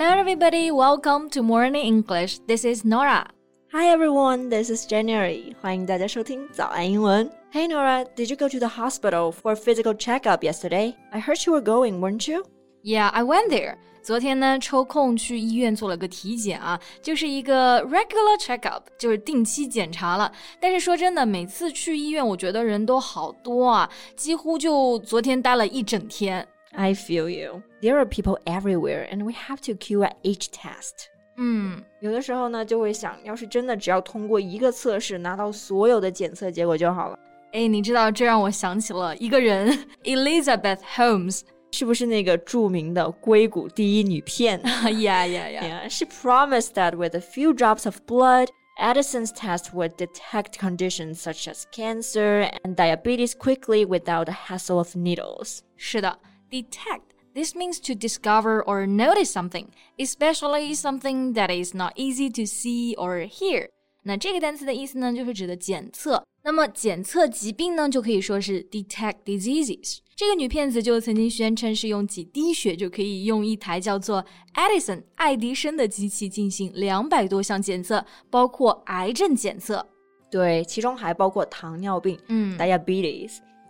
[0.00, 0.70] Hello, everybody.
[0.70, 2.38] Welcome to Morning English.
[2.46, 3.26] This is Norah.
[3.72, 4.48] Hi, everyone.
[4.48, 5.56] This is January.
[5.60, 7.28] 欢迎大家收听早安英文。
[7.52, 8.06] Hey, Norah.
[8.14, 10.94] Did you go to the hospital for a physical checkup yesterday?
[11.10, 12.44] I heard you were going, weren't you?
[12.84, 13.74] Yeah, I went there.
[14.00, 20.30] 昨天呢，抽空去医院做了个体检啊，就是一个 regular checkup，就是定期检查了。
[20.60, 26.46] 但是说真的，每次去医院，我觉得人都好多啊，几乎就昨天待了一整天。
[26.75, 27.61] I feel you.
[27.81, 31.09] There are people everywhere, and we have to queue at each test.
[31.37, 37.19] 嗯，有的时候呢，就会想，要是真的只要通过一个测试，拿到所有的检测结果就好了。
[37.51, 44.59] 哎，你知道，这让我想起了一个人，Elizabeth Holmes，是不是那个着名的硅谷第一女骗？
[44.61, 45.61] Yeah, yeah, yeah.
[45.61, 48.47] Yeah, she promised that with a few drops of blood.
[48.79, 54.95] Edison's test would detect conditions such as cancer and diabetes quickly without the hassle of
[54.95, 55.59] needles.
[55.77, 56.17] 是的。
[56.49, 57.01] detect.
[57.33, 62.95] This means to discover or notice something, especially something that is not easy to see
[62.95, 63.69] or hear.
[64.03, 66.23] 那这个单词的意思呢，就是指的检测。
[66.43, 69.99] 那么检测疾病呢，就可以说是 detect diseases。
[70.15, 74.23] 这个女骗子就曾经宣称是用几滴血就可以用一台叫做
[74.53, 79.83] Edison 爱迪生的机器进行两百多项检测，包括癌症检测。
[80.29, 82.55] 对，其中还包括糖尿病，嗯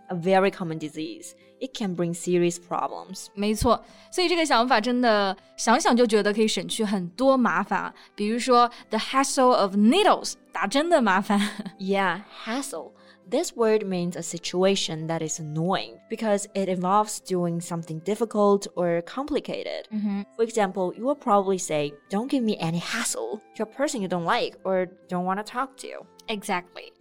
[0.08, 3.28] ，diabetes，a very common disease。it can bring serious problems。
[3.34, 11.40] 没错，所以这个想法真的想想就觉得可以省去很多麻烦啊，比如说 the hassle of needles，打针的麻烦。
[11.78, 12.92] Yeah, hassle.
[13.30, 19.00] This word means a situation that is annoying because it involves doing something difficult or
[19.02, 19.86] complicated.
[19.90, 20.24] Mm -hmm.
[20.36, 24.08] For example, you will probably say, Don't give me any hassle to a person you
[24.08, 26.04] don't like or don't want to talk to.
[26.26, 26.92] Exactly.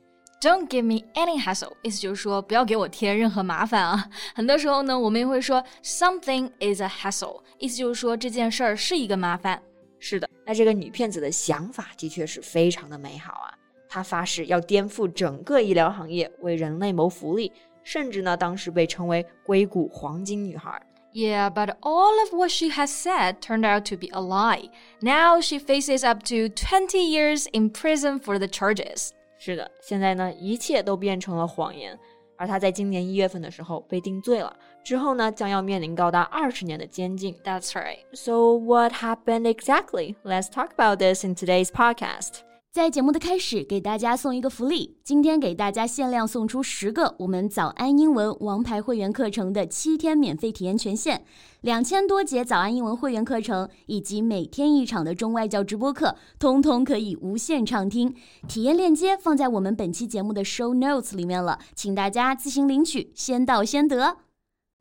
[0.41, 4.09] Don't give me any hassle，意思就是说不要给我添任何麻烦啊。
[4.35, 9.61] 很多时候呢，我们也会说 something is a hassle，意思就是说这件事儿是一个麻烦。
[9.99, 13.53] 是的，那这个女骗子的想法的确是非常的美好啊。
[13.87, 17.49] 她发誓要颠覆整个医疗行业，为人类谋福利，
[17.85, 20.81] 甚至呢，当时被称为硅谷黄金女孩。
[21.13, 24.69] Yeah, but all of what she has said turned out to be a lie.
[24.99, 29.11] Now she faces up to 20 years in prison for the charges.
[29.38, 31.98] 是的，现在呢，一切都变成了谎言。
[32.36, 37.34] 而他在今年一月份的时候被定罪了，之后呢，将要面临高达二十年的监禁。
[37.42, 37.98] That's right.
[38.12, 40.14] So what happened exactly?
[40.22, 42.47] Let's talk about this in today's podcast.
[42.78, 44.96] 在节目的开始，给大家送一个福利。
[45.02, 51.24] 今天给大家限量送出十个我们早安英文王牌会员课程的七天免费体验权限，
[51.62, 58.14] 两千多节早安英文会员课程以及每天一场的中外教直播课，通通可以无限畅听。
[58.46, 64.18] 体验链接放在我们本期节目的 show notes 里面了，请大家自行领取，先到先得。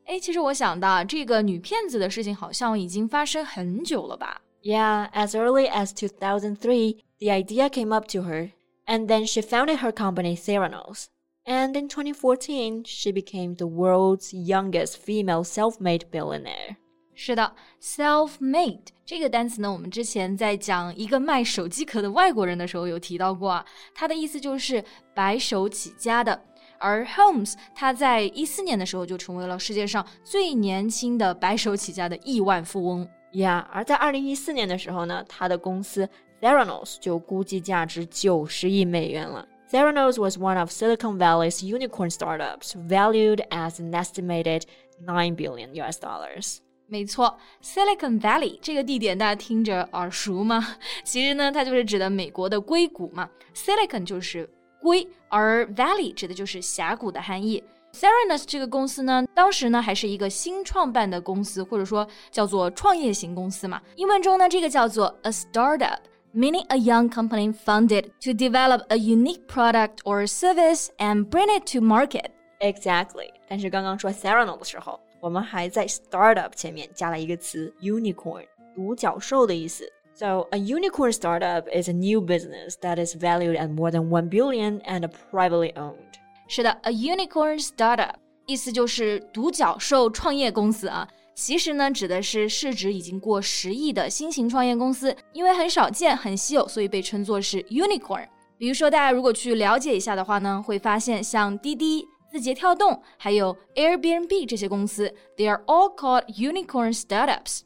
[0.06, 6.98] 哎，其实我想到这个女骗子的事情好像已经发生很久了吧？Yeah, as early as 2003.
[7.19, 8.51] The idea came up to her,
[8.85, 11.05] and then she founded her company Theranos.
[11.45, 16.77] And in 2014, she became the world's youngest female self-made billionaire.
[17.15, 24.83] 是的，self-made 这个单词呢，我们之前在讲一个卖手机壳的外国人的时候有提到过啊，它的意思就是
[25.13, 26.41] 白手起家的。
[26.79, 33.07] 而 Holmes 他在一四年的时候就成为了世界上最年轻的白手起家的亿万富翁。
[33.31, 36.09] Yeah，而在二零一四年的时候呢，他的公司
[36.41, 39.47] Theranos 就估计价值九十亿美元了。
[39.71, 44.63] Theranos was one of Silicon Valley's unicorn startups, valued as an estimated
[45.03, 46.57] nine billion US dollars.
[46.85, 50.75] 没错，Silicon Valley 这个地点大家听着耳熟吗？
[51.03, 53.27] 其实呢，它就是指的美国的硅谷嘛。
[53.55, 54.47] Silicon 就是
[54.79, 57.63] 硅，而 Valley 指的就是峡谷的含义。
[57.93, 63.81] Theranos 这个公司呢，当时呢还是一个新创办的公司，或者说叫做创业型公司嘛。
[63.95, 65.97] 英文中呢，这个叫做 a startup。
[66.33, 71.65] meaning a young company funded to develop a unique product or service and bring it
[71.71, 72.31] to market.
[72.59, 73.29] Exactly.
[73.47, 78.45] 但是刚刚说 Theranos 的时候，我们还在 startup 前面加了一个词 unicorn，
[78.75, 79.87] 独角兽的意思。
[80.15, 84.79] So a unicorn startup is a new business that is valued at more than one billion
[84.81, 86.13] and privately owned.
[86.47, 88.13] 是的，a unicorn startup
[88.45, 91.07] 意思就是独角兽创业公司啊。
[91.40, 98.26] 其实呢，指的是市值已经过十亿的新型创业公司，因为很少见、很稀有，所以被称作是 unicorn。
[98.58, 107.60] 比如说，大家如果去了解一下的话呢，会发现像滴滴、字节跳动，还有 Airbnb 这些公司，they are all called unicorn startups。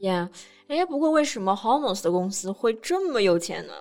[0.00, 0.28] Yeah，
[0.68, 3.72] 哎，不过为什么 Holmes 的公司会这么有钱呢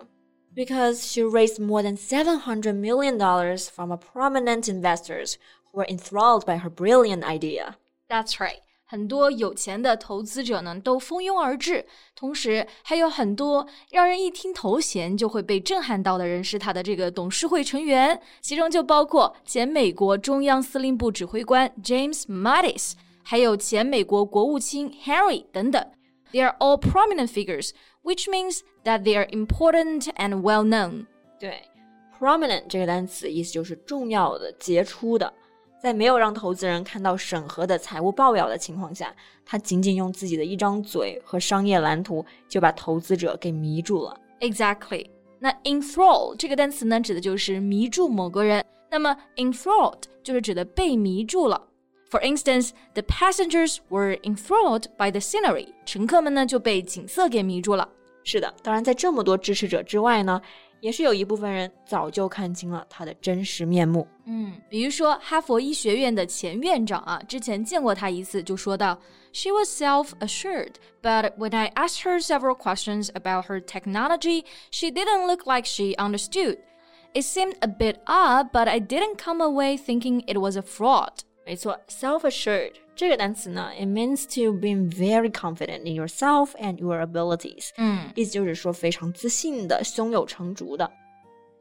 [0.55, 5.35] ？Because she raised more than seven hundred million dollars from a prominent investors
[5.71, 7.75] who were enthralled by her brilliant idea.
[8.09, 8.61] That's right.
[8.89, 11.85] 很多有钱的投资者呢都蜂拥而至，
[12.15, 22.93] 同时还有很多让人一听头衔就会被震撼到的人是他的这个董事会成员，其中就包括前美国中央司令部指挥官 James Mattis，
[23.23, 25.85] 还有前美国国务卿 Harry 等等。
[26.31, 27.71] They are all prominent figures,
[28.03, 31.07] which means that they are important and well known.
[31.39, 31.63] 对
[32.17, 35.33] ，prominent 这个单词意思就是重要的、杰出的。
[35.79, 39.13] 在没有让投资人看到审核的财务报表的情况下，
[39.45, 44.19] 他仅仅用自己的一张嘴和商业蓝图就把投资者给迷住了。
[44.39, 45.07] Exactly。
[45.39, 48.65] 那 enthrall 这个单词呢，指的就是迷住某个人。
[48.89, 51.61] 那么 enthralled 就是指的被迷住了。
[52.09, 55.67] For instance, the passengers were enthralled by the scenery。
[55.85, 57.87] 乘客们呢就被景色给迷住了。
[58.23, 60.41] 是的，当然在这么多支持者之外呢。
[60.80, 64.06] 也是有一部分人早就看清了他的真实面目。
[64.26, 68.98] 嗯，比如说哈佛医学院的前院长啊，之前见过他一次，就说到：“
[69.32, 75.46] She was self-assured, but when I asked her several questions about her technology, she didn't look
[75.46, 76.58] like she understood.
[77.14, 81.24] It seemed a bit odd, but I didn't come away thinking it was a fraud.”
[81.47, 87.69] 没错，self-assured 这个单词呢，it means to be very confident in yourself and your abilities。
[87.77, 90.91] 嗯，意思就是说非常自信的、胸有成竹的。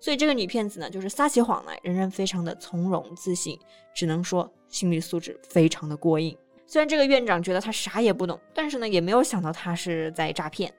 [0.00, 3.56] 所以这个女骗子呢，就是撒起谎来仍然非常的从容自信，
[3.94, 6.36] 只能说心理素质非常的过硬。
[6.66, 10.74] 虽然这个院长觉得她啥也不懂，但是呢，也没有想到她是在诈骗。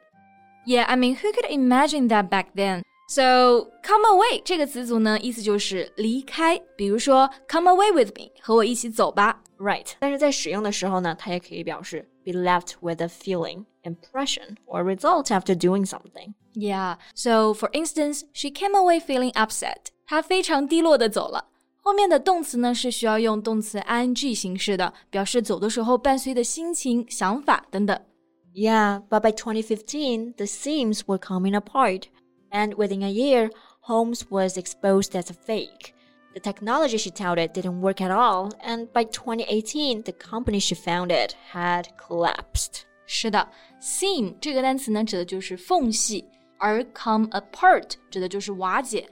[0.66, 2.82] Yeah, I mean, who could imagine that back then?
[3.09, 6.59] So come away 这个词组呢，意思就是离开。
[6.77, 9.43] 比如说，come away with me，和我一起走吧。
[9.59, 16.33] Right，但是在使用的时候呢，它也可以表示 be left with a feeling, impression, or result after doing something.
[16.55, 16.97] Yeah.
[17.15, 19.89] So for instance, she came away feeling upset.
[20.07, 21.49] 她非常低落的走了。
[21.83, 28.01] 后面的动词呢是需要用动词 ing 形式的，表示走的时候伴随的心情、想法等等。
[28.55, 32.05] Yeah, but by 2015, the seams were coming apart
[32.51, 33.51] and within a year,
[33.81, 35.95] Holmes was exposed as a fake.
[36.35, 41.35] The technology she touted didn't work at all, and by 2018, the company she founded
[41.53, 42.85] had collapsed.
[43.07, 43.49] 是的，
[43.81, 46.25] seam 这个单词呢，指的就是缝隙，
[46.59, 49.07] 而 come apart 指的就是瓦解。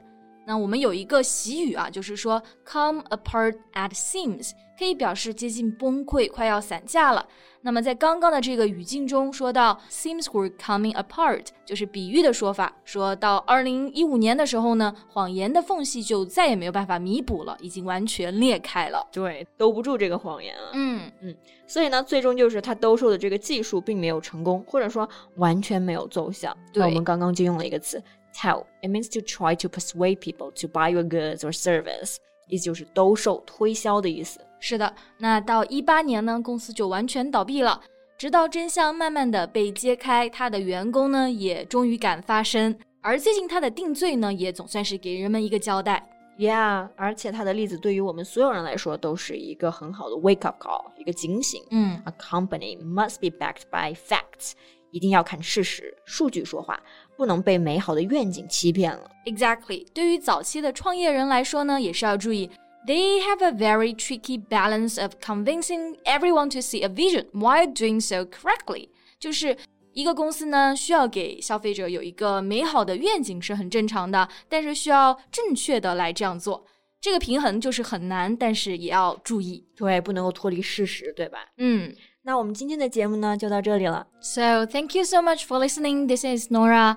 [0.45, 7.26] 那我们有一个习语啊，就是说 come apart at seams， 可以表示接近崩溃，快要散架了。
[7.62, 12.72] 那么在刚刚的这个语境中说到 “seems were coming apart，就是比喻的说法。
[12.84, 19.04] 说到二零一五年的时候呢，谎言的缝隙就再也没有办法弥补了，已经完全裂开了。
[19.10, 20.70] 对，兜不住这个谎言了。
[20.74, 21.36] 嗯嗯，
[21.66, 26.56] 所以呢，最终就是他兜售的这个技术并没有成功，或者说完全没有奏效。
[26.72, 28.00] 对，我们刚刚就用了一个词
[28.32, 32.16] Tell it means to try to persuade people to buy your goods or service，
[32.48, 34.38] 意思就是兜售、推销的意思。
[34.58, 37.80] 是的，那到一八年呢，公司就完全倒闭了。
[38.18, 46.08] 直到真相慢慢的被揭开，他的员工呢也终于敢发声，而最近他的定罪呢也总算是给人们一个交代。
[46.38, 51.62] Yeah，而且他的例子对于我们所有人来说都是一个很好的 wake up call，一个警醒。
[51.70, 54.52] 嗯，A company must be backed by facts，
[54.90, 56.78] 一定要看事实、数据说话，
[57.16, 59.10] 不能被美好的愿景欺骗了。
[59.26, 62.50] Exactly，对于早期的创业人来说呢，也是要注意。
[62.86, 68.24] They have a very tricky balance of convincing everyone to see a vision while doing so
[68.24, 68.90] correctly.
[69.18, 69.56] 就是
[69.92, 76.64] 一个公司呢，需要给消费者有一个美好的愿景是很正常的，但是需要正确的来这样做。
[77.00, 81.38] 这个平衡就是很难，但是也要注意，对，不能够脱离事实，对吧？
[81.58, 81.92] 嗯。
[82.22, 84.06] 那我们今天的节目呢，就到这里了。
[84.20, 86.06] So thank you so much for listening.
[86.08, 86.96] This is Norah.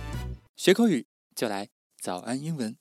[0.63, 2.77] 学口语就来早安英文。